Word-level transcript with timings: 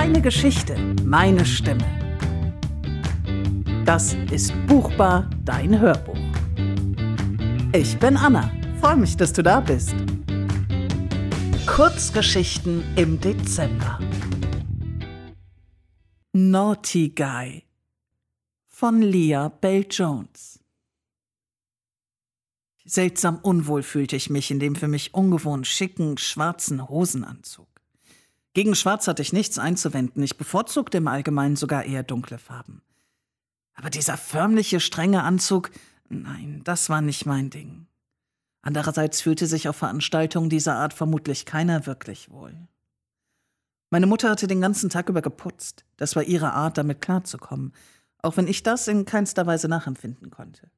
Deine 0.00 0.22
Geschichte, 0.22 0.76
meine 1.02 1.44
Stimme. 1.44 1.84
Das 3.84 4.14
ist 4.30 4.52
Buchbar, 4.68 5.28
dein 5.44 5.80
Hörbuch. 5.80 6.16
Ich 7.72 7.98
bin 7.98 8.16
Anna. 8.16 8.48
Freue 8.80 8.94
mich, 8.94 9.16
dass 9.16 9.32
du 9.32 9.42
da 9.42 9.58
bist. 9.58 9.96
Kurzgeschichten 11.66 12.84
im 12.94 13.20
Dezember. 13.20 13.98
Naughty 16.32 17.08
Guy 17.08 17.64
von 18.68 19.02
Leah 19.02 19.48
Bell 19.48 19.84
Jones. 19.90 20.60
Seltsam 22.84 23.40
unwohl 23.42 23.82
fühlte 23.82 24.14
ich 24.14 24.30
mich 24.30 24.52
in 24.52 24.60
dem 24.60 24.76
für 24.76 24.86
mich 24.86 25.12
ungewohnt 25.12 25.66
schicken, 25.66 26.18
schwarzen 26.18 26.88
Hosenanzug. 26.88 27.77
Gegen 28.54 28.74
Schwarz 28.74 29.06
hatte 29.06 29.22
ich 29.22 29.32
nichts 29.32 29.58
einzuwenden, 29.58 30.22
ich 30.22 30.36
bevorzugte 30.36 30.98
im 30.98 31.08
Allgemeinen 31.08 31.56
sogar 31.56 31.84
eher 31.84 32.02
dunkle 32.02 32.38
Farben. 32.38 32.82
Aber 33.74 33.90
dieser 33.90 34.16
förmliche, 34.16 34.80
strenge 34.80 35.22
Anzug, 35.22 35.70
nein, 36.08 36.62
das 36.64 36.88
war 36.88 37.00
nicht 37.00 37.26
mein 37.26 37.50
Ding. 37.50 37.86
Andererseits 38.62 39.20
fühlte 39.20 39.46
sich 39.46 39.68
auf 39.68 39.76
Veranstaltungen 39.76 40.50
dieser 40.50 40.74
Art 40.74 40.92
vermutlich 40.92 41.46
keiner 41.46 41.86
wirklich 41.86 42.30
wohl. 42.30 42.54
Meine 43.90 44.06
Mutter 44.06 44.30
hatte 44.30 44.46
den 44.46 44.60
ganzen 44.60 44.90
Tag 44.90 45.08
über 45.08 45.22
geputzt. 45.22 45.84
Das 45.96 46.16
war 46.16 46.22
ihre 46.22 46.52
Art, 46.52 46.76
damit 46.76 47.00
klarzukommen, 47.00 47.72
auch 48.20 48.36
wenn 48.36 48.48
ich 48.48 48.62
das 48.62 48.88
in 48.88 49.04
keinster 49.04 49.46
Weise 49.46 49.68
nachempfinden 49.68 50.30
konnte. 50.30 50.70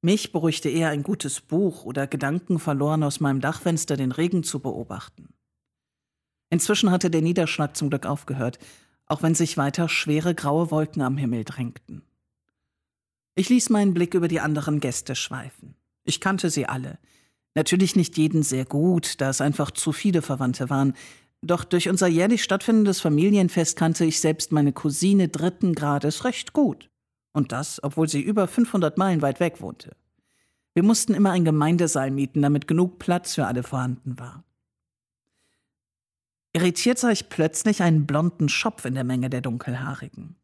Mich 0.00 0.32
beruhigte 0.32 0.68
eher 0.68 0.90
ein 0.90 1.02
gutes 1.02 1.40
Buch 1.40 1.84
oder 1.84 2.06
Gedanken 2.06 2.58
verloren 2.58 3.02
aus 3.02 3.20
meinem 3.20 3.40
Dachfenster 3.40 3.96
den 3.96 4.12
Regen 4.12 4.44
zu 4.44 4.60
beobachten. 4.60 5.28
Inzwischen 6.50 6.90
hatte 6.90 7.10
der 7.10 7.22
Niederschlag 7.22 7.76
zum 7.76 7.90
Glück 7.90 8.06
aufgehört, 8.06 8.58
auch 9.06 9.22
wenn 9.22 9.34
sich 9.34 9.56
weiter 9.56 9.88
schwere 9.88 10.34
graue 10.34 10.70
Wolken 10.70 11.02
am 11.02 11.16
Himmel 11.16 11.44
drängten. 11.44 12.02
Ich 13.34 13.48
ließ 13.48 13.70
meinen 13.70 13.94
Blick 13.94 14.14
über 14.14 14.28
die 14.28 14.40
anderen 14.40 14.80
Gäste 14.80 15.14
schweifen. 15.14 15.74
Ich 16.04 16.20
kannte 16.20 16.50
sie 16.50 16.66
alle. 16.66 16.98
Natürlich 17.54 17.96
nicht 17.96 18.16
jeden 18.16 18.42
sehr 18.42 18.64
gut, 18.64 19.20
da 19.20 19.30
es 19.30 19.40
einfach 19.40 19.70
zu 19.70 19.92
viele 19.92 20.22
Verwandte 20.22 20.70
waren, 20.70 20.94
doch 21.42 21.64
durch 21.64 21.88
unser 21.88 22.06
jährlich 22.06 22.42
stattfindendes 22.42 23.00
Familienfest 23.00 23.76
kannte 23.76 24.04
ich 24.04 24.20
selbst 24.20 24.52
meine 24.52 24.72
Cousine 24.72 25.28
dritten 25.28 25.74
Grades 25.74 26.24
recht 26.24 26.52
gut. 26.52 26.90
Und 27.32 27.52
das, 27.52 27.82
obwohl 27.82 28.08
sie 28.08 28.22
über 28.22 28.48
500 28.48 28.96
Meilen 28.98 29.22
weit 29.22 29.40
weg 29.40 29.60
wohnte. 29.60 29.94
Wir 30.74 30.82
mussten 30.82 31.14
immer 31.14 31.30
ein 31.30 31.44
Gemeindesaal 31.44 32.10
mieten, 32.10 32.42
damit 32.42 32.66
genug 32.66 32.98
Platz 32.98 33.34
für 33.34 33.46
alle 33.46 33.62
vorhanden 33.62 34.18
war. 34.18 34.44
Irritiert 36.56 36.98
sah 36.98 37.10
ich 37.10 37.28
plötzlich 37.28 37.82
einen 37.82 38.06
blonden 38.06 38.48
Schopf 38.48 38.86
in 38.86 38.94
der 38.94 39.04
Menge 39.04 39.28
der 39.28 39.42
Dunkelhaarigen. 39.42 40.36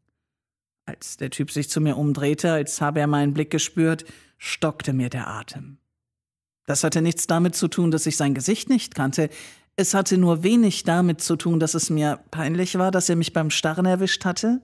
Als 0.85 1.17
der 1.17 1.31
Typ 1.31 1.49
sich 1.49 1.71
zu 1.71 1.81
mir 1.81 1.97
umdrehte, 1.97 2.51
als 2.51 2.81
habe 2.81 2.99
er 2.99 3.07
meinen 3.07 3.33
Blick 3.33 3.49
gespürt, 3.49 4.05
stockte 4.37 4.93
mir 4.93 5.09
der 5.09 5.27
Atem. 5.27 5.79
Das 6.67 6.83
hatte 6.83 7.01
nichts 7.01 7.25
damit 7.25 7.55
zu 7.55 7.67
tun, 7.67 7.89
dass 7.89 8.05
ich 8.05 8.15
sein 8.15 8.35
Gesicht 8.35 8.69
nicht 8.69 8.93
kannte. 8.93 9.31
Es 9.75 9.95
hatte 9.95 10.19
nur 10.19 10.43
wenig 10.43 10.83
damit 10.83 11.19
zu 11.19 11.35
tun, 11.35 11.59
dass 11.59 11.73
es 11.73 11.89
mir 11.89 12.19
peinlich 12.29 12.77
war, 12.77 12.91
dass 12.91 13.09
er 13.09 13.15
mich 13.15 13.33
beim 13.33 13.49
Starren 13.49 13.87
erwischt 13.87 14.23
hatte. 14.23 14.61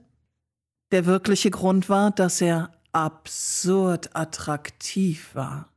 Der 0.91 1.07
wirkliche 1.07 1.49
Grund 1.49 1.89
war, 1.89 2.11
dass 2.11 2.41
er 2.41 2.69
absurd 2.91 4.15
attraktiv 4.15 5.33
war. 5.33 5.73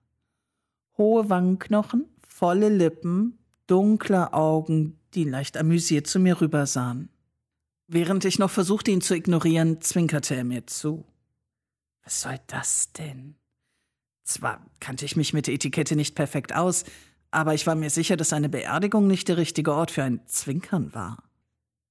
Hohe 0.98 1.30
Wangenknochen, 1.30 2.10
volle 2.28 2.68
Lippen, 2.68 3.38
dunkle 3.66 4.32
Augen, 4.32 4.98
die 5.14 5.24
leicht 5.24 5.56
amüsiert 5.56 6.06
zu 6.06 6.18
mir 6.18 6.40
rübersahen. 6.40 7.10
Während 7.86 8.24
ich 8.24 8.38
noch 8.38 8.50
versuchte, 8.50 8.90
ihn 8.90 9.00
zu 9.00 9.14
ignorieren, 9.14 9.80
zwinkerte 9.80 10.34
er 10.34 10.44
mir 10.44 10.66
zu. 10.66 11.04
Was 12.04 12.22
soll 12.22 12.38
das 12.46 12.92
denn? 12.92 13.36
Zwar 14.24 14.64
kannte 14.80 15.04
ich 15.04 15.16
mich 15.16 15.32
mit 15.32 15.46
der 15.46 15.54
Etikette 15.54 15.96
nicht 15.96 16.14
perfekt 16.14 16.54
aus, 16.54 16.84
aber 17.30 17.54
ich 17.54 17.66
war 17.66 17.74
mir 17.74 17.90
sicher, 17.90 18.16
dass 18.16 18.32
eine 18.32 18.48
Beerdigung 18.48 19.06
nicht 19.06 19.28
der 19.28 19.36
richtige 19.36 19.74
Ort 19.74 19.90
für 19.90 20.02
ein 20.02 20.26
Zwinkern 20.26 20.94
war. 20.94 21.24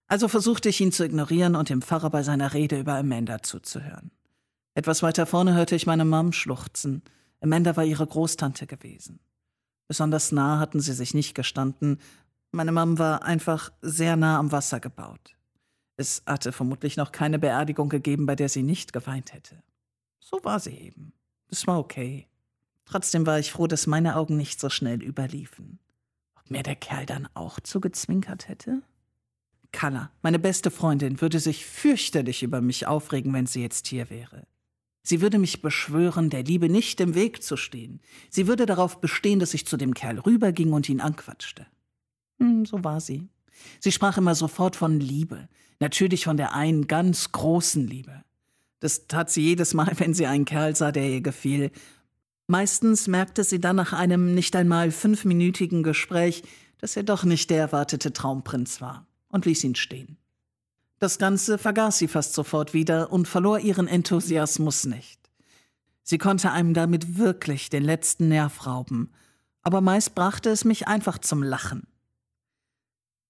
Also 0.07 0.27
versuchte 0.27 0.69
ich 0.69 0.81
ihn 0.81 0.91
zu 0.91 1.05
ignorieren 1.05 1.55
und 1.55 1.69
dem 1.69 1.81
Pfarrer 1.81 2.09
bei 2.09 2.23
seiner 2.23 2.53
Rede 2.53 2.79
über 2.79 2.95
Amanda 2.95 3.41
zuzuhören. 3.41 4.11
Etwas 4.73 5.03
weiter 5.03 5.25
vorne 5.25 5.53
hörte 5.53 5.75
ich 5.75 5.85
meine 5.85 6.05
Mom 6.05 6.31
schluchzen. 6.31 7.01
Amanda 7.41 7.75
war 7.75 7.85
ihre 7.85 8.05
Großtante 8.05 8.67
gewesen. 8.67 9.19
Besonders 9.91 10.31
nah 10.31 10.57
hatten 10.57 10.79
sie 10.79 10.93
sich 10.93 11.13
nicht 11.13 11.35
gestanden, 11.35 11.99
meine 12.51 12.71
Mom 12.71 12.97
war 12.97 13.23
einfach 13.23 13.73
sehr 13.81 14.15
nah 14.15 14.39
am 14.39 14.53
Wasser 14.53 14.79
gebaut. 14.79 15.35
Es 15.97 16.23
hatte 16.25 16.53
vermutlich 16.53 16.95
noch 16.95 17.11
keine 17.11 17.39
Beerdigung 17.39 17.89
gegeben, 17.89 18.25
bei 18.25 18.37
der 18.37 18.47
sie 18.47 18.63
nicht 18.63 18.93
geweint 18.93 19.33
hätte. 19.33 19.61
So 20.21 20.39
war 20.43 20.61
sie 20.61 20.71
eben. 20.71 21.11
Es 21.49 21.67
war 21.67 21.77
okay. 21.77 22.29
Trotzdem 22.85 23.25
war 23.25 23.37
ich 23.37 23.51
froh, 23.51 23.67
dass 23.67 23.85
meine 23.85 24.15
Augen 24.15 24.37
nicht 24.37 24.61
so 24.61 24.69
schnell 24.69 25.03
überliefen. 25.03 25.77
Ob 26.39 26.49
mir 26.49 26.63
der 26.63 26.77
Kerl 26.77 27.05
dann 27.05 27.27
auch 27.33 27.59
zugezwinkert 27.59 28.47
hätte? 28.47 28.83
Kalla, 29.73 30.09
meine 30.21 30.39
beste 30.39 30.71
Freundin, 30.71 31.19
würde 31.19 31.41
sich 31.41 31.65
fürchterlich 31.65 32.43
über 32.43 32.61
mich 32.61 32.87
aufregen, 32.87 33.33
wenn 33.33 33.45
sie 33.45 33.61
jetzt 33.61 33.87
hier 33.87 34.09
wäre. 34.09 34.47
Sie 35.03 35.21
würde 35.21 35.39
mich 35.39 35.61
beschwören, 35.61 36.29
der 36.29 36.43
Liebe 36.43 36.69
nicht 36.69 37.01
im 37.01 37.15
Weg 37.15 37.41
zu 37.41 37.57
stehen. 37.57 38.01
Sie 38.29 38.47
würde 38.47 38.65
darauf 38.65 39.01
bestehen, 39.01 39.39
dass 39.39 39.53
ich 39.53 39.65
zu 39.65 39.77
dem 39.77 39.93
Kerl 39.93 40.19
rüberging 40.19 40.73
und 40.73 40.87
ihn 40.89 41.01
anquatschte. 41.01 41.65
Hm, 42.39 42.65
so 42.65 42.83
war 42.83 43.01
sie. 43.01 43.27
Sie 43.79 43.91
sprach 43.91 44.17
immer 44.17 44.35
sofort 44.35 44.75
von 44.75 44.99
Liebe, 44.99 45.47
natürlich 45.79 46.25
von 46.25 46.37
der 46.37 46.53
einen 46.53 46.87
ganz 46.87 47.31
großen 47.31 47.87
Liebe. 47.87 48.23
Das 48.79 49.07
tat 49.07 49.29
sie 49.29 49.41
jedes 49.41 49.73
Mal, 49.73 49.91
wenn 49.97 50.13
sie 50.13 50.27
einen 50.27 50.45
Kerl 50.45 50.75
sah, 50.75 50.91
der 50.91 51.09
ihr 51.09 51.21
gefiel. 51.21 51.71
Meistens 52.47 53.07
merkte 53.07 53.43
sie 53.43 53.61
dann 53.61 53.75
nach 53.75 53.93
einem 53.93 54.33
nicht 54.35 54.55
einmal 54.55 54.91
fünfminütigen 54.91 55.83
Gespräch, 55.83 56.43
dass 56.79 56.97
er 56.97 57.03
doch 57.03 57.23
nicht 57.23 57.49
der 57.49 57.59
erwartete 57.59 58.11
Traumprinz 58.11 58.81
war 58.81 59.07
und 59.29 59.45
ließ 59.45 59.63
ihn 59.63 59.75
stehen. 59.75 60.17
Das 61.01 61.17
Ganze 61.17 61.57
vergaß 61.57 61.97
sie 61.97 62.07
fast 62.07 62.35
sofort 62.35 62.75
wieder 62.75 63.11
und 63.11 63.27
verlor 63.27 63.57
ihren 63.57 63.87
Enthusiasmus 63.87 64.85
nicht. 64.85 65.19
Sie 66.03 66.19
konnte 66.19 66.51
einem 66.51 66.75
damit 66.75 67.17
wirklich 67.17 67.71
den 67.71 67.81
letzten 67.81 68.27
Nerv 68.27 68.67
rauben, 68.67 69.09
aber 69.63 69.81
meist 69.81 70.13
brachte 70.13 70.51
es 70.51 70.63
mich 70.63 70.87
einfach 70.87 71.17
zum 71.17 71.41
Lachen. 71.41 71.87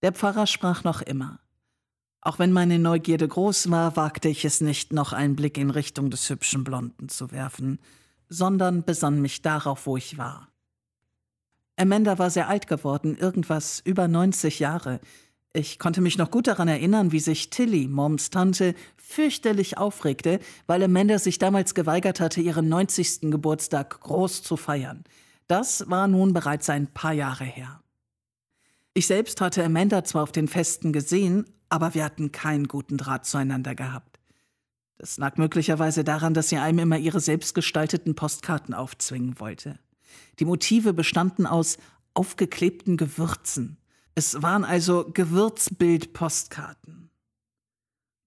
Der 0.02 0.12
Pfarrer 0.12 0.48
sprach 0.48 0.84
noch 0.84 1.02
immer. 1.02 1.40
Auch 2.20 2.40
wenn 2.40 2.52
meine 2.52 2.78
Neugierde 2.78 3.30
groß 3.30 3.72
war, 3.72 3.96
wagte 3.96 4.28
ich 4.28 4.44
es 4.44 4.60
nicht, 4.60 4.92
noch 4.92 5.14
einen 5.14 5.38
Blick 5.38 5.58
in 5.58 5.70
Richtung 5.70 6.10
des 6.10 6.30
hübschen 6.30 6.66
Blonden 6.66 7.08
zu 7.08 7.32
werfen, 7.32 7.80
sondern 8.28 8.84
besann 8.84 9.22
mich 9.22 9.44
darauf, 9.44 9.86
wo 9.86 9.96
ich 9.96 10.18
war. 10.18 10.50
Amanda 11.78 12.20
war 12.20 12.32
sehr 12.32 12.50
alt 12.50 12.68
geworden, 12.68 13.16
irgendwas 13.16 13.80
über 13.80 14.10
90 14.10 14.60
Jahre. 14.60 15.00
Ich 15.54 15.80
konnte 15.80 16.00
mich 16.00 16.18
noch 16.18 16.32
gut 16.32 16.48
daran 16.48 16.70
erinnern, 16.70 17.12
wie 17.12 17.20
sich 17.20 17.50
Tilly, 17.50 17.90
Moms 17.90 18.30
Tante, 18.30 18.74
fürchterlich 18.96 19.78
aufregte, 19.78 20.40
weil 20.66 20.82
Amanda 20.82 21.20
sich 21.20 21.40
damals 21.40 21.76
geweigert 21.76 22.22
hatte, 22.22 22.40
ihren 22.40 22.70
90. 22.70 23.32
Geburtstag 23.32 24.00
groß 24.00 24.44
zu 24.44 24.56
feiern. 24.56 25.04
Das 25.48 25.90
war 25.90 26.08
nun 26.08 26.32
bereits 26.32 26.70
ein 26.70 26.88
paar 26.88 27.12
Jahre 27.12 27.44
her. 27.44 27.82
Ich 28.94 29.08
selbst 29.08 29.42
hatte 29.42 29.64
Amanda 29.64 30.06
zwar 30.06 30.24
auf 30.24 30.32
den 30.32 30.48
Festen 30.48 30.94
gesehen, 30.94 31.46
aber 31.68 31.94
wir 31.94 32.06
hatten 32.06 32.32
keinen 32.32 32.70
guten 32.70 32.98
Draht 32.98 33.26
zueinander 33.26 33.76
gehabt. 33.76 34.20
Das 34.98 35.18
lag 35.18 35.36
möglicherweise 35.38 36.06
daran, 36.06 36.34
dass 36.34 36.50
sie 36.50 36.58
einem 36.58 36.80
immer 36.80 36.98
ihre 36.98 37.20
selbstgestalteten 37.20 38.16
Postkarten 38.16 38.74
aufzwingen 38.74 39.40
wollte. 39.40 39.80
Die 40.40 40.46
Motive 40.46 40.94
bestanden 40.94 41.46
aus 41.46 41.78
aufgeklebten 42.14 42.96
Gewürzen. 42.96 43.78
Es 44.16 44.42
waren 44.42 44.66
also 44.66 45.10
Gewürzbild-Postkarten. 45.14 47.10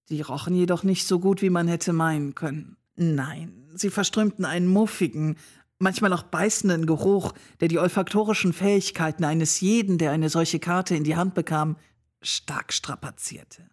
Die 0.09 0.21
rochen 0.21 0.55
jedoch 0.55 0.83
nicht 0.83 1.07
so 1.07 1.19
gut, 1.19 1.41
wie 1.41 1.49
man 1.49 1.67
hätte 1.67 1.93
meinen 1.93 2.35
können. 2.35 2.77
Nein, 2.95 3.69
sie 3.75 3.89
verströmten 3.89 4.45
einen 4.45 4.67
muffigen, 4.67 5.37
manchmal 5.79 6.13
auch 6.13 6.23
beißenden 6.23 6.85
Geruch, 6.85 7.33
der 7.59 7.67
die 7.67 7.79
olfaktorischen 7.79 8.53
Fähigkeiten 8.53 9.23
eines 9.23 9.59
jeden, 9.59 9.97
der 9.97 10.11
eine 10.11 10.29
solche 10.29 10.59
Karte 10.59 10.95
in 10.95 11.03
die 11.03 11.15
Hand 11.15 11.33
bekam, 11.33 11.77
stark 12.21 12.71
strapazierte. 12.73 13.69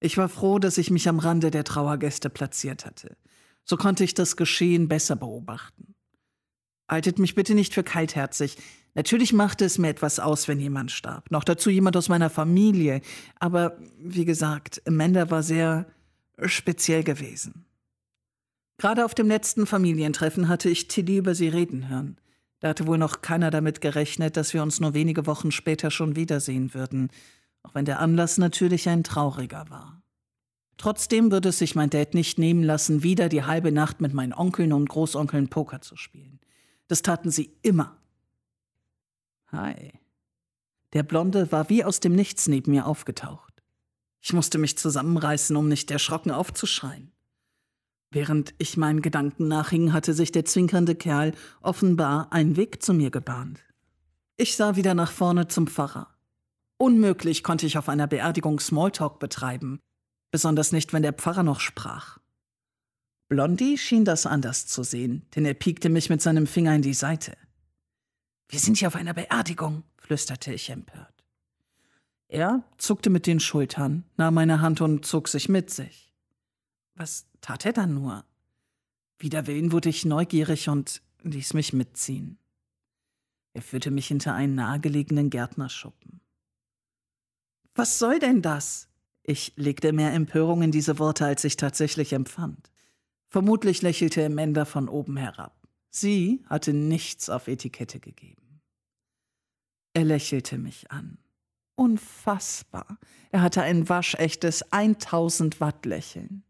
Ich 0.00 0.16
war 0.16 0.28
froh, 0.28 0.58
dass 0.58 0.78
ich 0.78 0.90
mich 0.90 1.08
am 1.08 1.18
Rande 1.18 1.50
der 1.50 1.64
Trauergäste 1.64 2.30
platziert 2.30 2.86
hatte. 2.86 3.16
So 3.64 3.76
konnte 3.76 4.02
ich 4.02 4.14
das 4.14 4.36
Geschehen 4.36 4.88
besser 4.88 5.14
beobachten. 5.14 5.94
Haltet 6.88 7.18
mich 7.18 7.34
bitte 7.34 7.54
nicht 7.54 7.74
für 7.74 7.84
kaltherzig. 7.84 8.56
Natürlich 8.94 9.32
machte 9.32 9.64
es 9.64 9.78
mir 9.78 9.88
etwas 9.88 10.18
aus, 10.18 10.48
wenn 10.48 10.60
jemand 10.60 10.90
starb. 10.90 11.30
Noch 11.30 11.44
dazu 11.44 11.70
jemand 11.70 11.96
aus 11.96 12.08
meiner 12.08 12.30
Familie. 12.30 13.02
Aber 13.38 13.76
wie 13.98 14.24
gesagt, 14.24 14.82
Amanda 14.86 15.30
war 15.30 15.42
sehr 15.42 15.86
speziell 16.44 17.04
gewesen. 17.04 17.64
Gerade 18.78 19.04
auf 19.04 19.14
dem 19.14 19.28
letzten 19.28 19.66
Familientreffen 19.66 20.48
hatte 20.48 20.70
ich 20.70 20.88
Tilly 20.88 21.18
über 21.18 21.34
sie 21.34 21.48
reden 21.48 21.88
hören. 21.88 22.16
Da 22.60 22.68
hatte 22.68 22.86
wohl 22.86 22.98
noch 22.98 23.22
keiner 23.22 23.50
damit 23.50 23.80
gerechnet, 23.80 24.36
dass 24.36 24.54
wir 24.54 24.62
uns 24.62 24.80
nur 24.80 24.94
wenige 24.94 25.26
Wochen 25.26 25.50
später 25.50 25.90
schon 25.90 26.16
wiedersehen 26.16 26.74
würden. 26.74 27.10
auch 27.62 27.74
wenn 27.74 27.84
der 27.84 28.00
Anlass 28.00 28.38
natürlich 28.38 28.88
ein 28.88 29.04
trauriger 29.04 29.68
war. 29.68 30.00
Trotzdem 30.78 31.30
würde 31.30 31.50
es 31.50 31.58
sich 31.58 31.74
mein 31.74 31.90
Dad 31.90 32.14
nicht 32.14 32.38
nehmen 32.38 32.62
lassen, 32.62 33.02
wieder 33.02 33.28
die 33.28 33.44
halbe 33.44 33.70
Nacht 33.70 34.00
mit 34.00 34.14
meinen 34.14 34.32
Onkeln 34.32 34.72
und 34.72 34.88
Großonkeln 34.88 35.48
Poker 35.48 35.82
zu 35.82 35.94
spielen. 35.94 36.40
Das 36.88 37.02
taten 37.02 37.30
sie 37.30 37.50
immer. 37.60 37.99
Hi. 39.52 39.92
Der 40.92 41.02
Blonde 41.02 41.50
war 41.52 41.68
wie 41.68 41.84
aus 41.84 42.00
dem 42.00 42.14
Nichts 42.14 42.48
neben 42.48 42.72
mir 42.72 42.86
aufgetaucht. 42.86 43.62
Ich 44.20 44.32
musste 44.32 44.58
mich 44.58 44.76
zusammenreißen, 44.76 45.56
um 45.56 45.68
nicht 45.68 45.90
erschrocken 45.90 46.30
aufzuschreien. 46.30 47.12
Während 48.12 48.54
ich 48.58 48.76
meinen 48.76 49.02
Gedanken 49.02 49.48
nachhing, 49.48 49.92
hatte 49.92 50.14
sich 50.14 50.32
der 50.32 50.44
zwinkernde 50.44 50.94
Kerl 50.94 51.32
offenbar 51.62 52.32
einen 52.32 52.56
Weg 52.56 52.82
zu 52.82 52.92
mir 52.92 53.10
gebahnt. 53.10 53.60
Ich 54.36 54.56
sah 54.56 54.74
wieder 54.74 54.94
nach 54.94 55.12
vorne 55.12 55.48
zum 55.48 55.66
Pfarrer. 55.66 56.08
Unmöglich 56.76 57.42
konnte 57.44 57.66
ich 57.66 57.78
auf 57.78 57.88
einer 57.88 58.06
Beerdigung 58.06 58.58
Smalltalk 58.58 59.18
betreiben, 59.20 59.80
besonders 60.32 60.72
nicht, 60.72 60.92
wenn 60.92 61.02
der 61.02 61.12
Pfarrer 61.12 61.42
noch 61.42 61.60
sprach. 61.60 62.18
Blondie 63.28 63.78
schien 63.78 64.04
das 64.04 64.26
anders 64.26 64.66
zu 64.66 64.82
sehen, 64.82 65.26
denn 65.36 65.44
er 65.44 65.54
piekte 65.54 65.88
mich 65.88 66.10
mit 66.10 66.20
seinem 66.20 66.46
Finger 66.48 66.74
in 66.74 66.82
die 66.82 66.94
Seite. 66.94 67.36
Wir 68.50 68.58
sind 68.58 68.78
hier 68.78 68.88
auf 68.88 68.96
einer 68.96 69.14
Beerdigung, 69.14 69.84
flüsterte 69.96 70.52
ich 70.52 70.70
empört. 70.70 71.24
Er 72.26 72.64
zuckte 72.78 73.08
mit 73.08 73.28
den 73.28 73.38
Schultern, 73.38 74.04
nahm 74.16 74.34
meine 74.34 74.60
Hand 74.60 74.80
und 74.80 75.06
zog 75.06 75.28
sich 75.28 75.48
mit 75.48 75.70
sich. 75.70 76.12
Was 76.96 77.26
tat 77.40 77.64
er 77.64 77.72
dann 77.72 77.94
nur? 77.94 78.24
Wider 79.20 79.46
Willen 79.46 79.70
wurde 79.70 79.88
ich 79.88 80.04
neugierig 80.04 80.68
und 80.68 81.00
ließ 81.22 81.54
mich 81.54 81.72
mitziehen. 81.72 82.38
Er 83.52 83.62
führte 83.62 83.92
mich 83.92 84.08
hinter 84.08 84.34
einen 84.34 84.56
nahegelegenen 84.56 85.30
Gärtnerschuppen. 85.30 86.20
Was 87.76 88.00
soll 88.00 88.18
denn 88.18 88.42
das? 88.42 88.88
Ich 89.22 89.52
legte 89.54 89.92
mehr 89.92 90.12
Empörung 90.12 90.62
in 90.62 90.72
diese 90.72 90.98
Worte, 90.98 91.24
als 91.24 91.44
ich 91.44 91.56
tatsächlich 91.56 92.12
empfand. 92.12 92.70
Vermutlich 93.28 93.80
lächelte 93.82 94.26
Amanda 94.26 94.64
von 94.64 94.88
oben 94.88 95.16
herab. 95.16 95.56
Sie 95.88 96.42
hatte 96.48 96.72
nichts 96.72 97.30
auf 97.30 97.46
Etikette 97.46 98.00
gegeben. 98.00 98.39
Er 99.92 100.04
lächelte 100.04 100.58
mich 100.58 100.90
an. 100.90 101.18
Unfassbar. 101.74 102.98
Er 103.30 103.42
hatte 103.42 103.62
ein 103.62 103.88
waschechtes 103.88 104.70
1000 104.72 105.60
Watt 105.60 105.86
Lächeln. 105.86 106.44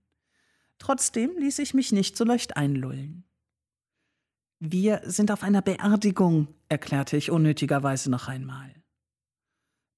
Trotzdem 0.78 1.36
ließ 1.38 1.58
ich 1.60 1.74
mich 1.74 1.92
nicht 1.92 2.16
so 2.16 2.24
leicht 2.24 2.56
einlullen. 2.56 3.24
Wir 4.58 5.00
sind 5.04 5.30
auf 5.30 5.42
einer 5.42 5.62
Beerdigung, 5.62 6.48
erklärte 6.68 7.16
ich 7.16 7.30
unnötigerweise 7.30 8.10
noch 8.10 8.28
einmal. 8.28 8.74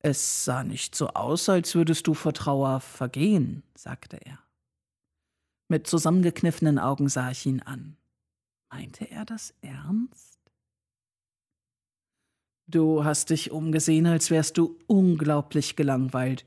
Es 0.00 0.44
sah 0.44 0.64
nicht 0.64 0.94
so 0.94 1.08
aus, 1.08 1.48
als 1.48 1.74
würdest 1.74 2.06
du 2.06 2.14
vor 2.14 2.34
Trauer 2.34 2.80
vergehen, 2.80 3.62
sagte 3.74 4.16
er. 4.16 4.38
Mit 5.68 5.86
zusammengekniffenen 5.86 6.78
Augen 6.78 7.08
sah 7.08 7.30
ich 7.30 7.46
ihn 7.46 7.62
an. 7.62 7.96
Meinte 8.70 9.10
er 9.10 9.24
das 9.24 9.54
ernst? 9.62 10.31
Du 12.72 13.04
hast 13.04 13.28
dich 13.28 13.50
umgesehen, 13.50 14.06
als 14.06 14.30
wärst 14.30 14.56
du 14.56 14.78
unglaublich 14.86 15.76
gelangweilt 15.76 16.46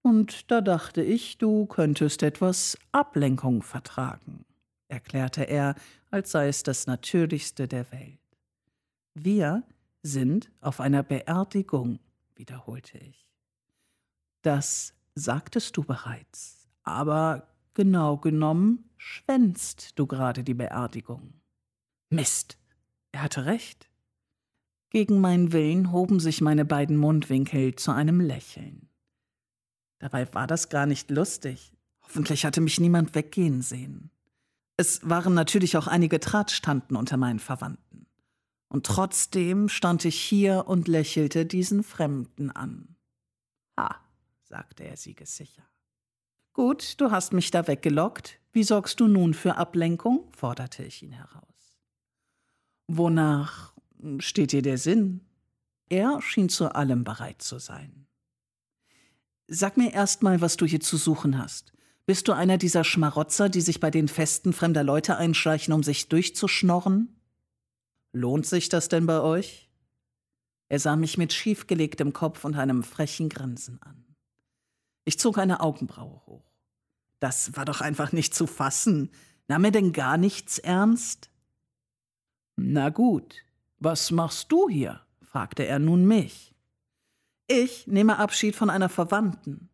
und 0.00 0.50
da 0.50 0.62
dachte 0.62 1.02
ich, 1.02 1.36
du 1.36 1.66
könntest 1.66 2.22
etwas 2.22 2.78
Ablenkung 2.92 3.62
vertragen, 3.62 4.46
erklärte 4.88 5.42
er, 5.42 5.74
als 6.10 6.30
sei 6.30 6.48
es 6.48 6.62
das 6.62 6.86
Natürlichste 6.86 7.68
der 7.68 7.92
Welt. 7.92 8.18
Wir 9.12 9.64
sind 10.02 10.50
auf 10.62 10.80
einer 10.80 11.02
Beerdigung, 11.02 11.98
wiederholte 12.36 12.96
ich. 12.96 13.28
Das 14.40 14.94
sagtest 15.14 15.76
du 15.76 15.84
bereits, 15.84 16.70
aber 16.84 17.48
genau 17.74 18.16
genommen 18.16 18.88
schwänzt 18.96 19.98
du 19.98 20.06
gerade 20.06 20.42
die 20.42 20.54
Beerdigung. 20.54 21.34
Mist, 22.08 22.56
er 23.12 23.24
hatte 23.24 23.44
recht. 23.44 23.90
Gegen 24.96 25.20
meinen 25.20 25.52
Willen 25.52 25.92
hoben 25.92 26.20
sich 26.20 26.40
meine 26.40 26.64
beiden 26.64 26.96
Mundwinkel 26.96 27.76
zu 27.76 27.92
einem 27.92 28.18
Lächeln. 28.18 28.88
Dabei 29.98 30.32
war 30.32 30.46
das 30.46 30.70
gar 30.70 30.86
nicht 30.86 31.10
lustig. 31.10 31.70
Hoffentlich 32.00 32.46
hatte 32.46 32.62
mich 32.62 32.80
niemand 32.80 33.14
weggehen 33.14 33.60
sehen. 33.60 34.10
Es 34.78 35.06
waren 35.06 35.34
natürlich 35.34 35.76
auch 35.76 35.86
einige 35.86 36.18
Drahtstanden 36.18 36.96
unter 36.96 37.18
meinen 37.18 37.40
Verwandten. 37.40 38.06
Und 38.68 38.86
trotzdem 38.86 39.68
stand 39.68 40.06
ich 40.06 40.18
hier 40.18 40.66
und 40.66 40.88
lächelte 40.88 41.44
diesen 41.44 41.82
Fremden 41.82 42.50
an. 42.50 42.96
Ha, 43.78 44.00
sagte 44.44 44.84
er 44.84 44.96
siegessicher. 44.96 45.68
Gut, 46.54 46.98
du 47.02 47.10
hast 47.10 47.34
mich 47.34 47.50
da 47.50 47.68
weggelockt. 47.68 48.40
Wie 48.50 48.64
sorgst 48.64 48.98
du 48.98 49.08
nun 49.08 49.34
für 49.34 49.58
Ablenkung? 49.58 50.32
forderte 50.34 50.84
ich 50.84 51.02
ihn 51.02 51.12
heraus. 51.12 51.82
Wonach 52.86 53.75
steht 54.18 54.52
dir 54.52 54.62
der 54.62 54.78
Sinn? 54.78 55.20
Er 55.88 56.20
schien 56.20 56.48
zu 56.48 56.74
allem 56.74 57.04
bereit 57.04 57.42
zu 57.42 57.58
sein. 57.58 58.06
Sag 59.48 59.76
mir 59.76 59.92
erst 59.92 60.22
mal, 60.22 60.40
was 60.40 60.56
du 60.56 60.66
hier 60.66 60.80
zu 60.80 60.96
suchen 60.96 61.38
hast. 61.38 61.72
Bist 62.04 62.28
du 62.28 62.32
einer 62.32 62.58
dieser 62.58 62.84
Schmarotzer, 62.84 63.48
die 63.48 63.60
sich 63.60 63.80
bei 63.80 63.90
den 63.90 64.08
Festen 64.08 64.52
fremder 64.52 64.84
Leute 64.84 65.16
einschleichen, 65.16 65.72
um 65.72 65.82
sich 65.82 66.08
durchzuschnorren? 66.08 67.20
Lohnt 68.12 68.46
sich 68.46 68.68
das 68.68 68.88
denn 68.88 69.06
bei 69.06 69.20
euch? 69.20 69.70
Er 70.68 70.80
sah 70.80 70.96
mich 70.96 71.18
mit 71.18 71.32
schiefgelegtem 71.32 72.12
Kopf 72.12 72.44
und 72.44 72.56
einem 72.56 72.82
frechen 72.82 73.28
Grinsen 73.28 73.80
an. 73.82 74.04
Ich 75.04 75.18
zog 75.18 75.38
eine 75.38 75.60
Augenbraue 75.60 76.22
hoch. 76.26 76.50
Das 77.20 77.56
war 77.56 77.64
doch 77.64 77.80
einfach 77.80 78.12
nicht 78.12 78.34
zu 78.34 78.46
fassen. 78.46 79.10
Nahm 79.48 79.64
er 79.64 79.70
denn 79.70 79.92
gar 79.92 80.16
nichts 80.16 80.58
ernst? 80.58 81.30
Na 82.56 82.88
gut, 82.88 83.45
was 83.78 84.10
machst 84.10 84.50
du 84.52 84.68
hier? 84.68 85.00
fragte 85.20 85.66
er 85.66 85.78
nun 85.78 86.06
mich. 86.06 86.54
Ich 87.46 87.86
nehme 87.86 88.18
Abschied 88.18 88.56
von 88.56 88.70
einer 88.70 88.88
Verwandten. 88.88 89.68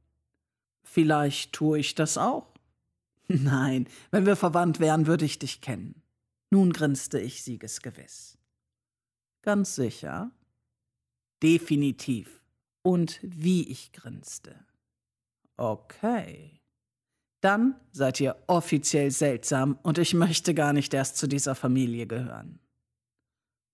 Vielleicht 0.82 1.52
tue 1.52 1.78
ich 1.78 1.94
das 1.94 2.19
auch. 2.19 2.52
Nein, 3.28 3.88
wenn 4.10 4.26
wir 4.26 4.37
verwandt 4.37 4.81
wären, 4.81 5.06
würde 5.06 5.25
ich 5.25 5.38
dich 5.38 5.60
kennen. 5.60 6.02
Nun 6.50 6.72
grinste 6.72 7.19
ich 7.19 7.43
siegesgewiss. 7.43 8.37
Ganz 9.43 9.75
sicher? 9.75 10.31
Definitiv. 11.43 12.43
Und 12.82 13.20
wie 13.22 13.69
ich 13.69 13.93
grinste. 13.93 14.55
Okay. 15.56 16.60
Dann 17.41 17.74
seid 17.93 18.20
ihr 18.20 18.36
offiziell 18.46 19.10
seltsam 19.10 19.79
und 19.82 19.98
ich 19.98 20.15
möchte 20.15 20.55
gar 20.55 20.72
nicht 20.72 20.93
erst 20.94 21.17
zu 21.17 21.27
dieser 21.27 21.55
Familie 21.55 22.06
gehören. 22.06 22.60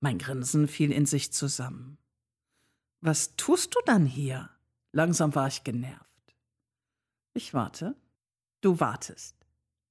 Mein 0.00 0.19
Grinsen 0.19 0.69
fiel 0.69 0.93
in 0.93 1.07
sich 1.07 1.33
zusammen. 1.33 1.99
Was 3.00 3.37
tust 3.37 3.75
du 3.75 3.81
dann 3.85 4.07
hier? 4.07 4.50
Langsam 4.93 5.35
war 5.35 5.49
ich 5.49 5.64
genervt. 5.64 6.37
Ich 7.35 7.55
warte. 7.55 7.95
Du 8.61 8.81
wartest. 8.81 9.37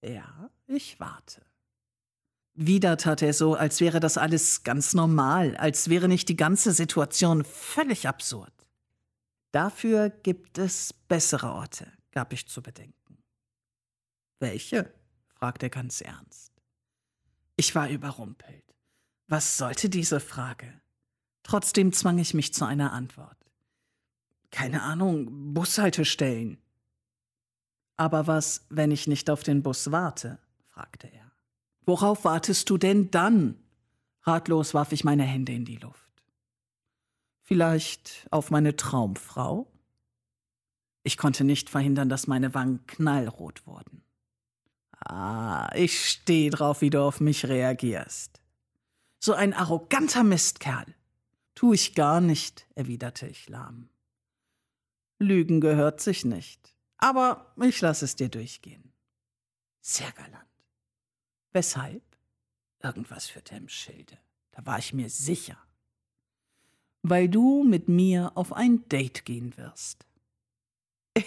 Ja, 0.02 0.50
ich 0.68 1.00
warte. 1.00 1.46
Wieder 2.54 2.98
tat 2.98 3.22
er 3.22 3.34
so, 3.34 3.54
als 3.56 3.80
wäre 3.82 4.00
das 4.00 4.18
alles 4.18 4.64
ganz 4.64 4.94
normal, 4.94 5.56
als 5.58 5.90
wäre 5.90 6.08
nicht 6.08 6.28
die 6.28 6.36
ganze 6.36 6.72
Situation 6.72 7.44
völlig 7.44 8.08
absurd. 8.08 8.52
Dafür 9.52 10.10
gibt 10.10 10.58
es 10.58 10.92
bessere 10.92 11.52
Orte, 11.52 11.92
gab 12.12 12.34
ich 12.34 12.48
zu 12.48 12.62
bedenken. 12.62 13.24
Welche? 14.40 14.92
fragte 15.36 15.68
er 15.68 15.70
ganz 15.70 16.02
ernst. 16.02 16.52
Ich 17.56 17.74
war 17.76 17.90
überrumpelt. 17.90 18.67
Was 19.28 19.58
sollte 19.58 19.90
diese 19.90 20.20
Frage? 20.20 20.74
Trotzdem 21.44 21.92
zwang 21.92 22.18
ich 22.18 22.34
mich 22.34 22.54
zu 22.54 22.66
einer 22.66 22.94
Antwort. 22.94 23.38
Keine 24.52 24.84
Ahnung, 24.84 25.54
Bushaltestellen. 25.54 26.58
Aber 27.98 28.28
was, 28.28 28.66
wenn 28.70 28.92
ich 28.92 29.08
nicht 29.08 29.30
auf 29.30 29.44
den 29.44 29.64
Bus 29.64 29.92
warte? 29.92 30.40
fragte 30.68 31.08
er. 31.08 31.32
Worauf 31.86 32.24
wartest 32.24 32.70
du 32.70 32.78
denn 32.78 33.12
dann? 33.12 33.56
Ratlos 34.22 34.74
warf 34.74 34.92
ich 34.92 35.04
meine 35.04 35.24
Hände 35.24 35.54
in 35.54 35.66
die 35.66 35.78
Luft. 35.78 36.08
Vielleicht 37.42 38.28
auf 38.30 38.52
meine 38.52 38.76
Traumfrau? 38.76 39.72
Ich 41.04 41.18
konnte 41.18 41.44
nicht 41.44 41.70
verhindern, 41.70 42.10
dass 42.10 42.28
meine 42.28 42.54
Wangen 42.54 42.86
knallrot 42.88 43.66
wurden. 43.66 44.04
Ah, 45.00 45.70
ich 45.76 46.10
stehe 46.10 46.50
drauf, 46.50 46.82
wie 46.82 46.90
du 46.90 47.02
auf 47.02 47.22
mich 47.22 47.48
reagierst. 47.48 48.42
So 49.28 49.34
ein 49.34 49.54
arroganter 49.54 50.24
Mistkerl. 50.24 50.96
Tu 51.54 51.74
ich 51.74 51.96
gar 51.96 52.22
nicht, 52.22 52.66
erwiderte 52.76 53.28
ich 53.28 53.50
lahm. 53.50 53.90
Lügen 55.20 55.60
gehört 55.60 56.00
sich 56.00 56.24
nicht, 56.24 56.74
aber 56.98 57.54
ich 57.62 57.82
lasse 57.82 58.06
es 58.06 58.16
dir 58.16 58.30
durchgehen. 58.30 58.94
Sehr 59.82 60.10
galant. 60.14 60.48
Weshalb? 61.52 62.04
Irgendwas 62.82 63.28
führte 63.28 63.58
im 63.58 63.68
Schilde. 63.68 64.18
Da 64.52 64.66
war 64.66 64.80
ich 64.80 64.94
mir 64.94 65.10
sicher. 65.10 65.58
Weil 67.02 67.28
du 67.28 67.66
mit 67.66 67.90
mir 67.90 68.32
auf 68.36 68.54
ein 68.54 68.88
Date 68.88 69.26
gehen 69.26 69.58
wirst. 69.58 70.06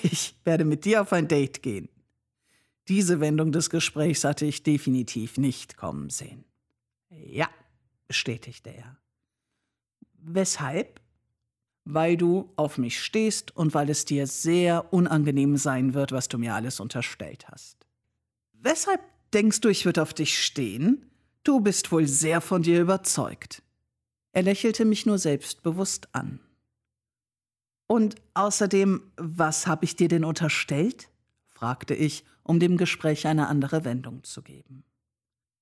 Ich 0.03 0.37
werde 0.45 0.65
mit 0.65 0.87
dir 0.87 1.03
auf 1.03 1.13
ein 1.13 1.29
Date 1.29 1.63
gehen. 1.63 1.91
Diese 2.89 3.21
Wendung 3.21 3.53
des 3.53 3.69
Gesprächs 3.69 4.25
hatte 4.25 4.47
ich 4.47 4.63
definitiv 4.63 5.37
nicht 5.37 5.77
kommen 5.77 6.09
sehen. 6.09 6.47
Ja, 7.11 7.51
bestätigte 8.11 8.71
er. 8.71 8.97
Weshalb? 10.15 11.01
Weil 11.85 12.17
du 12.17 12.53
auf 12.57 12.77
mich 12.77 13.01
stehst 13.01 13.57
und 13.57 13.73
weil 13.73 13.89
es 13.89 14.05
dir 14.05 14.27
sehr 14.27 14.93
unangenehm 14.93 15.57
sein 15.57 15.95
wird, 15.95 16.11
was 16.11 16.27
du 16.27 16.37
mir 16.37 16.57
alles 16.57 16.81
unterstellt 16.81 17.47
hast. 17.49 17.87
Weshalb 18.53 19.01
denkst 19.33 19.61
du, 19.61 19.69
ich 19.69 19.85
würde 19.85 20.03
auf 20.03 20.13
dich 20.13 20.45
stehen? 20.45 21.09
Du 21.45 21.61
bist 21.61 21.93
wohl 21.93 22.09
sehr 22.09 22.41
von 22.41 22.63
dir 22.63 22.81
überzeugt. 22.81 23.63
Er 24.33 24.43
lächelte 24.43 24.85
mich 24.85 25.07
nur 25.07 25.19
selbstbewusst 25.19 26.13
an. 26.13 26.41
Und 27.87 28.17
außerdem, 28.35 29.03
was 29.19 29.69
habe 29.69 29.85
ich 29.85 29.95
dir 29.95 30.09
denn 30.09 30.25
unterstellt? 30.25 31.11
fragte 31.47 31.95
ich, 31.95 32.25
um 32.43 32.59
dem 32.59 32.77
Gespräch 32.77 33.29
eine 33.29 33.47
andere 33.47 33.85
Wendung 33.85 34.25
zu 34.25 34.43
geben. 34.43 34.83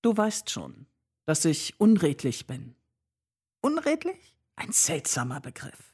Du 0.01 0.17
weißt 0.17 0.49
schon, 0.49 0.87
dass 1.29 1.45
ich 1.45 1.79
unredlich 1.79 2.47
bin. 2.47 2.75
Unredlich? 3.61 4.35
Ein 4.57 4.73
seltsamer 4.73 5.43
Begriff. 5.43 5.93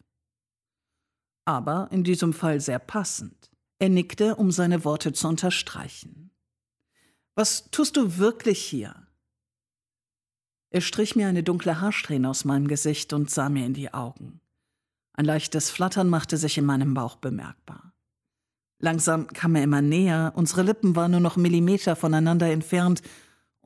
Aber 1.45 1.89
in 1.91 2.05
diesem 2.05 2.33
Fall 2.33 2.61
sehr 2.61 2.79
passend. 2.79 3.51
Er 3.81 3.89
nickte, 3.89 4.37
um 4.37 4.53
seine 4.53 4.85
Worte 4.85 5.13
zu 5.13 5.27
unterstreichen. 5.27 6.31
Was 7.35 7.69
tust 7.73 7.97
du 7.97 8.17
wirklich 8.19 8.65
hier? 8.65 9.09
Er 10.71 10.81
strich 10.81 11.17
mir 11.17 11.27
eine 11.27 11.43
dunkle 11.43 11.81
Haarsträhne 11.81 12.31
aus 12.31 12.45
meinem 12.45 12.69
Gesicht 12.69 13.13
und 13.13 13.29
sah 13.29 13.49
mir 13.49 13.67
in 13.67 13.75
die 13.75 13.93
Augen. 13.93 14.41
Ein 15.15 15.25
leichtes 15.25 15.69
Flattern 15.69 16.09
machte 16.09 16.37
sich 16.37 16.59
in 16.59 16.65
meinem 16.65 16.95
Bauch 16.95 17.17
bemerkbar. 17.17 17.93
Langsam 18.79 19.27
kam 19.27 19.57
er 19.57 19.65
immer 19.65 19.83
näher, 19.83 20.33
unsere 20.37 20.63
Lippen 20.63 20.95
waren 20.95 21.11
nur 21.11 21.19
noch 21.19 21.37
Millimeter 21.37 21.97
voneinander 21.97 22.53
entfernt, 22.53 23.03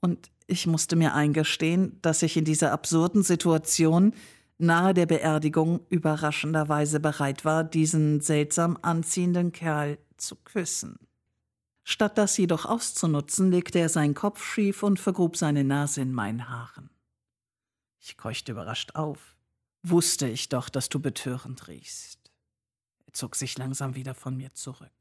und 0.00 0.30
ich 0.48 0.66
musste 0.66 0.96
mir 0.96 1.14
eingestehen, 1.14 1.98
dass 2.02 2.22
ich 2.22 2.36
in 2.36 2.44
dieser 2.44 2.72
absurden 2.72 3.22
Situation 3.22 4.14
nahe 4.56 4.94
der 4.94 5.06
Beerdigung 5.06 5.86
überraschenderweise 5.90 6.98
bereit 6.98 7.44
war, 7.44 7.62
diesen 7.62 8.20
seltsam 8.20 8.78
anziehenden 8.82 9.52
Kerl 9.52 9.98
zu 10.16 10.34
küssen. 10.36 10.98
Statt 11.84 12.18
das 12.18 12.36
jedoch 12.36 12.64
auszunutzen, 12.64 13.50
legte 13.50 13.78
er 13.78 13.88
seinen 13.88 14.14
Kopf 14.14 14.42
schief 14.42 14.82
und 14.82 14.98
vergrub 14.98 15.36
seine 15.36 15.64
Nase 15.64 16.00
in 16.00 16.12
meinen 16.12 16.48
Haaren. 16.48 16.90
Ich 18.00 18.16
keuchte 18.16 18.52
überrascht 18.52 18.94
auf. 18.94 19.36
Wusste 19.82 20.28
ich 20.28 20.48
doch, 20.48 20.70
dass 20.70 20.88
du 20.88 20.98
betörend 20.98 21.68
riechst. 21.68 22.32
Er 23.06 23.12
zog 23.12 23.36
sich 23.36 23.56
langsam 23.58 23.94
wieder 23.94 24.14
von 24.14 24.36
mir 24.36 24.52
zurück. 24.54 24.92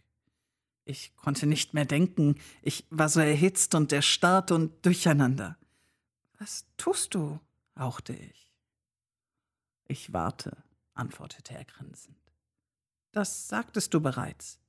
Ich 0.89 1.13
konnte 1.17 1.47
nicht 1.47 1.73
mehr 1.73 1.83
denken, 1.83 2.39
ich 2.61 2.85
war 2.89 3.09
so 3.09 3.19
erhitzt 3.19 3.75
und 3.75 3.91
erstarrt 3.91 4.51
und 4.51 4.85
durcheinander. 4.85 5.57
Was 6.39 6.65
tust 6.77 7.13
du? 7.13 7.41
hauchte 7.77 8.13
ich. 8.13 8.53
Ich 9.89 10.13
warte, 10.13 10.55
antwortete 10.93 11.55
er 11.55 11.65
grinsend. 11.65 12.15
Das 13.11 13.49
sagtest 13.49 13.93
du 13.93 13.99
bereits. 13.99 14.59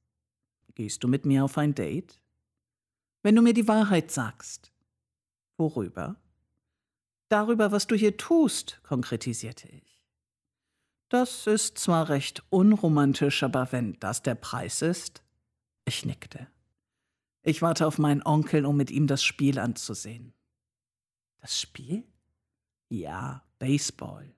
Gehst 0.75 1.05
du 1.05 1.09
mit 1.09 1.25
mir 1.25 1.45
auf 1.45 1.57
ein 1.57 1.77
Date? 1.77 2.21
Wenn 3.23 3.37
du 3.37 3.43
mir 3.43 3.55
die 3.55 3.69
Wahrheit 3.69 4.11
sagst. 4.11 4.73
Worüber? 5.57 6.17
Darüber, 7.29 7.71
was 7.71 7.87
du 7.87 7.95
hier 7.95 8.17
tust, 8.17 8.81
konkretisierte 8.83 9.69
ich. 9.69 10.03
Das 11.11 11.47
ist 11.47 11.79
zwar 11.79 12.09
recht 12.09 12.43
unromantisch, 12.51 13.45
aber 13.45 13.71
wenn 13.71 14.01
das 14.01 14.23
der 14.23 14.35
Preis 14.35 14.83
ist. 14.83 15.23
Ich 15.89 16.05
nickte. 16.05 16.47
Ich 17.43 17.63
warte 17.63 17.87
auf 17.87 17.97
meinen 17.97 18.23
Onkel, 18.23 18.67
um 18.67 18.77
mit 18.77 18.91
ihm 18.91 19.07
das 19.07 19.25
Spiel 19.25 19.59
anzusehen. 19.59 20.35
Das 21.41 21.59
Spiel? 21.59 22.05
Ja, 22.91 23.43
Baseball. 23.59 24.35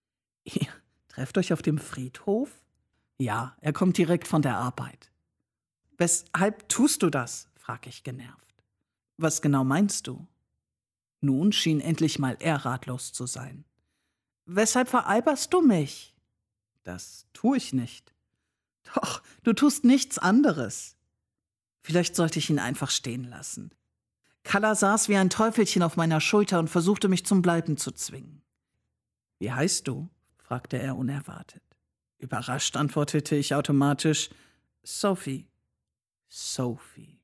Ihr 0.44 0.66
trefft 1.08 1.36
euch 1.36 1.52
auf 1.52 1.60
dem 1.60 1.76
Friedhof? 1.76 2.64
Ja, 3.18 3.54
er 3.60 3.74
kommt 3.74 3.98
direkt 3.98 4.26
von 4.26 4.40
der 4.40 4.56
Arbeit. 4.56 5.12
Weshalb 5.98 6.70
tust 6.70 7.02
du 7.02 7.10
das? 7.10 7.50
frag 7.54 7.86
ich 7.86 8.02
genervt. 8.02 8.64
Was 9.18 9.42
genau 9.42 9.62
meinst 9.62 10.06
du? 10.06 10.26
Nun 11.20 11.52
schien 11.52 11.82
endlich 11.82 12.18
mal 12.18 12.38
er 12.40 12.64
ratlos 12.64 13.12
zu 13.12 13.26
sein. 13.26 13.66
Weshalb 14.46 14.88
veralberst 14.88 15.52
du 15.52 15.60
mich? 15.60 16.16
Das 16.82 17.26
tu 17.34 17.54
ich 17.54 17.74
nicht. 17.74 18.13
Doch, 18.94 19.22
du 19.42 19.52
tust 19.52 19.84
nichts 19.84 20.18
anderes. 20.18 20.96
Vielleicht 21.80 22.16
sollte 22.16 22.38
ich 22.38 22.50
ihn 22.50 22.58
einfach 22.58 22.90
stehen 22.90 23.24
lassen. 23.24 23.70
Kalla 24.42 24.74
saß 24.74 25.08
wie 25.08 25.16
ein 25.16 25.30
Teufelchen 25.30 25.82
auf 25.82 25.96
meiner 25.96 26.20
Schulter 26.20 26.58
und 26.58 26.68
versuchte 26.68 27.08
mich 27.08 27.24
zum 27.24 27.42
Bleiben 27.42 27.76
zu 27.76 27.92
zwingen. 27.92 28.42
Wie 29.38 29.52
heißt 29.52 29.88
du? 29.88 30.10
fragte 30.36 30.78
er 30.78 30.96
unerwartet. 30.96 31.62
Überrascht 32.18 32.76
antwortete 32.76 33.36
ich 33.36 33.54
automatisch 33.54 34.30
Sophie. 34.82 35.48
Sophie. 36.28 37.20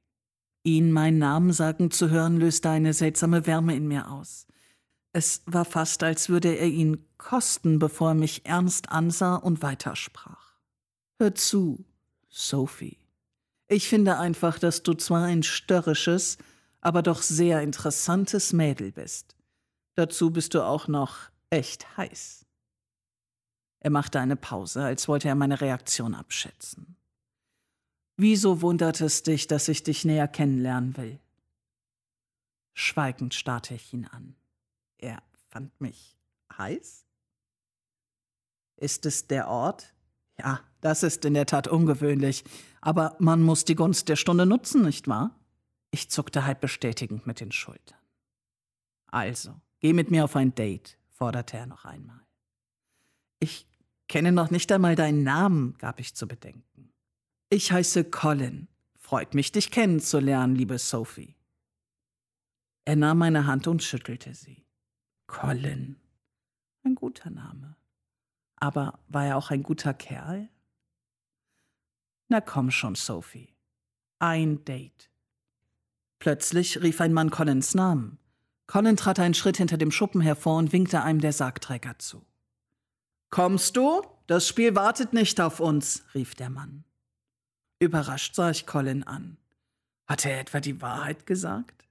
Ihn 0.63 0.93
meinen 0.93 1.19
Namen 1.19 1.53
sagen 1.53 1.91
zu 1.91 2.11
hören, 2.11 2.39
löste 2.39 2.71
eine 2.71 2.93
seltsame 2.93 3.47
Wärme 3.47 3.75
in 3.75 3.89
mir 3.89 4.11
aus. 4.11 4.47
Es 5.13 5.43
war 5.47 5.65
fast, 5.65 6.03
als 6.03 6.29
würde 6.29 6.55
er 6.55 6.69
ihn 6.69 7.07
kosten, 7.19 7.79
bevor 7.79 8.11
er 8.11 8.15
mich 8.15 8.47
ernst 8.47 8.91
ansah 8.91 9.37
und 9.37 9.63
weitersprach. 9.63 10.50
Hör 11.21 11.35
zu, 11.35 11.85
Sophie. 12.31 12.97
Ich 13.69 13.91
finde 13.91 14.17
einfach, 14.17 14.59
dass 14.59 14.83
du 14.83 14.95
zwar 14.95 15.25
ein 15.25 15.43
störrisches, 15.43 16.39
aber 16.81 17.03
doch 17.03 17.21
sehr 17.21 17.61
interessantes 17.61 18.55
Mädel 18.55 18.91
bist. 18.91 19.37
Dazu 19.97 20.31
bist 20.31 20.55
du 20.55 20.63
auch 20.63 20.89
noch 20.89 21.29
echt 21.51 21.99
heiß. 21.99 22.47
Er 23.81 23.91
machte 23.91 24.19
eine 24.19 24.37
Pause, 24.37 24.83
als 24.83 25.09
wollte 25.09 25.29
er 25.29 25.35
meine 25.35 25.61
Reaktion 25.61 26.15
abschätzen. 26.15 26.97
Wieso 28.17 28.63
wundert 28.63 29.03
es 29.03 29.23
dich, 29.23 29.47
dass 29.47 29.69
ich 29.69 29.83
dich 29.83 30.07
näher 30.07 30.27
kennenlernen 30.27 30.97
will? 30.97 31.21
Schweigend 32.73 33.35
starrte 33.35 33.75
ich 33.75 33.93
ihn 33.93 34.07
an. 34.07 34.37
Er 34.97 35.23
fand 35.51 35.79
mich 35.83 36.17
heiß? 36.57 37.05
Ist 38.77 39.05
es 39.05 39.27
der 39.27 39.49
Ort? 39.49 39.93
Ja, 40.39 40.65
das 40.81 41.03
ist 41.03 41.25
in 41.25 41.35
der 41.35 41.47
Tat 41.47 41.69
ungewöhnlich, 41.69 42.45
aber 42.81 43.17
man 43.19 43.43
muss 43.43 43.65
die 43.65 43.75
Gunst 43.75 44.09
der 44.09 44.17
Stunde 44.17 44.47
nutzen, 44.47 44.83
nicht 44.83 45.09
wahr? 45.09 45.39
Ich 45.91 46.09
zuckte 46.09 46.47
halb 46.47 46.61
bestätigend 46.61 47.27
mit 47.27 47.41
den 47.41 47.53
Schultern. 47.53 47.99
Also, 49.07 49.61
geh 49.81 49.93
mit 49.93 50.11
mir 50.11 50.25
auf 50.25 50.37
ein 50.37 50.55
Date, 50.55 50.99
forderte 51.11 51.57
er 51.57 51.67
noch 51.67 51.85
einmal. 51.85 52.21
Ich 53.41 53.67
kenne 54.09 54.33
noch 54.33 54.51
nicht 54.51 54.71
einmal 54.73 54.97
deinen 54.97 55.23
Namen, 55.23 55.77
gab 55.79 56.01
ich 56.01 56.15
zu 56.15 56.29
bedenken. 56.29 56.93
Ich 57.49 57.73
heiße 57.73 58.05
Colin. 58.05 58.69
Freut 58.97 59.35
mich, 59.35 59.51
dich 59.51 59.71
kennenzulernen, 59.71 60.55
liebe 60.55 60.79
Sophie. 60.79 61.35
Er 62.85 62.97
nahm 62.97 63.19
meine 63.19 63.47
Hand 63.47 63.67
und 63.67 63.83
schüttelte 63.83 64.35
sie. 64.35 64.65
Colin. 65.27 65.97
Ein 66.85 66.95
guter 66.95 67.31
Name. 67.31 67.77
Aber 68.57 69.01
war 69.09 69.27
er 69.27 69.37
auch 69.37 69.51
ein 69.51 69.63
guter 69.63 69.95
Kerl? 69.95 70.49
Na 72.31 72.41
komm 72.41 72.71
schon, 72.71 72.95
Sophie. 72.95 73.49
Ein 74.21 74.65
Date. 74.65 75.11
Plötzlich 76.21 76.81
rief 76.81 77.01
ein 77.01 77.13
Mann 77.13 77.31
Collins 77.31 77.75
Namen. 77.75 78.19
Colin 78.69 78.97
trat 78.97 79.19
einen 79.19 79.35
Schritt 79.35 79.57
hinter 79.57 79.77
dem 79.77 79.91
Schuppen 79.91 80.21
hervor 80.21 80.59
und 80.59 80.73
winkte 80.73 81.03
einem 81.03 81.21
der 81.21 81.33
Sargträger 81.33 81.99
zu. 81.99 82.25
Kommst 83.31 83.77
du? 83.77 84.03
Das 84.29 84.47
Spiel 84.47 84.77
wartet 84.77 85.13
nicht 85.13 85.41
auf 85.41 85.59
uns, 85.59 86.05
rief 86.15 86.37
der 86.37 86.51
Mann. 86.51 86.85
Überrascht 87.81 88.37
sah 88.37 88.51
ich 88.51 88.65
Colin 88.65 89.03
an. 89.03 89.37
Hatte 90.07 90.31
er 90.31 90.39
etwa 90.39 90.61
die 90.61 90.81
Wahrheit 90.81 91.27
gesagt? 91.27 91.89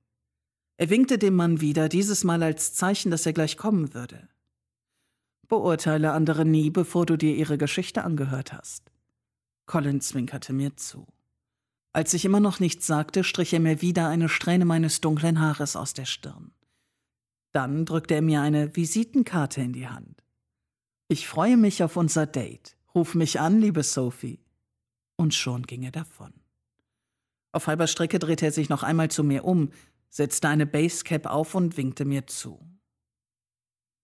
Er 0.78 0.90
winkte 0.90 1.18
dem 1.18 1.36
Mann 1.36 1.60
wieder, 1.60 1.90
dieses 1.90 2.24
Mal 2.24 2.42
als 2.44 2.74
Zeichen, 2.74 3.12
dass 3.12 3.26
er 3.26 3.34
gleich 3.34 3.58
kommen 3.58 3.94
würde. 3.94 4.30
Beurteile 5.50 6.14
andere 6.14 6.46
nie, 6.46 6.70
bevor 6.70 7.06
du 7.06 7.18
dir 7.18 7.36
ihre 7.36 7.58
Geschichte 7.58 8.06
angehört 8.06 8.54
hast. 8.54 8.89
Colin 9.70 10.02
zwinkerte 10.02 10.52
mir 10.52 10.76
zu. 10.78 11.06
Als 11.94 12.16
ich 12.16 12.26
immer 12.26 12.40
noch 12.40 12.60
nichts 12.60 12.88
sagte, 12.88 13.24
strich 13.24 13.54
er 13.54 13.60
mir 13.60 13.84
wieder 13.84 14.10
eine 14.10 14.28
Strähne 14.28 14.66
meines 14.66 15.00
dunklen 15.00 15.40
Haares 15.40 15.76
aus 15.76 15.94
der 15.94 16.06
Stirn. 16.06 16.52
Dann 17.52 17.86
drückte 17.86 18.16
er 18.16 18.24
mir 18.24 18.42
eine 18.42 18.76
Visitenkarte 18.76 19.62
in 19.62 19.74
die 19.74 19.88
Hand. 19.88 20.24
Ich 21.08 21.28
freue 21.28 21.56
mich 21.56 21.84
auf 21.84 21.98
unser 21.98 22.26
Date. 22.26 22.78
Ruf 22.96 23.14
mich 23.14 23.40
an, 23.40 23.62
liebe 23.62 23.84
Sophie. 23.84 24.44
Und 25.18 25.36
schon 25.36 25.68
ging 25.68 25.84
er 25.84 25.92
davon. 25.92 26.34
Auf 27.52 27.68
halber 27.68 27.86
Strecke 27.86 28.18
drehte 28.18 28.48
er 28.48 28.52
sich 28.52 28.70
noch 28.70 28.82
einmal 28.82 29.12
zu 29.12 29.24
mir 29.24 29.46
um, 29.46 29.70
setzte 30.10 30.48
eine 30.48 30.66
Basecap 30.66 31.28
auf 31.28 31.54
und 31.54 31.78
winkte 31.78 32.06
mir 32.06 32.26
zu. 32.26 32.60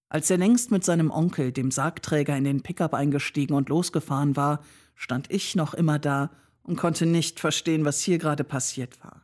Als 0.10 0.30
er 0.30 0.38
längst 0.38 0.72
mit 0.72 0.84
seinem 0.84 1.12
Onkel, 1.12 1.52
dem 1.52 1.72
Sargträger, 1.72 2.38
in 2.38 2.44
den 2.44 2.62
Pickup 2.62 2.94
eingestiegen 2.94 3.56
und 3.56 3.70
losgefahren 3.70 4.36
war, 4.36 4.64
stand 4.96 5.32
ich 5.32 5.56
noch 5.56 5.74
immer 5.74 6.00
da 6.00 6.32
und 6.64 6.78
konnte 6.78 7.06
nicht 7.06 7.40
verstehen, 7.40 7.86
was 7.86 8.02
hier 8.02 8.18
gerade 8.18 8.44
passiert 8.44 9.04
war. 9.04 9.22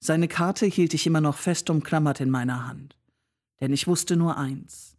Seine 0.00 0.28
Karte 0.28 0.66
hielt 0.66 0.94
ich 0.94 1.06
immer 1.06 1.20
noch 1.20 1.36
fest 1.36 1.70
umklammert 1.70 2.20
in 2.20 2.30
meiner 2.30 2.66
Hand, 2.66 2.96
denn 3.60 3.72
ich 3.72 3.86
wusste 3.86 4.16
nur 4.16 4.36
eins. 4.36 4.96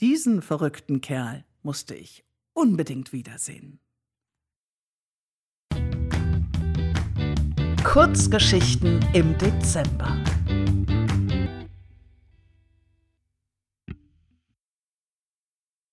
Diesen 0.00 0.42
verrückten 0.42 1.00
Kerl 1.00 1.44
musste 1.62 1.94
ich 1.94 2.24
unbedingt 2.54 3.12
wiedersehen. 3.12 3.80
Kurzgeschichten 7.84 9.04
im 9.14 9.36
Dezember. 9.38 10.16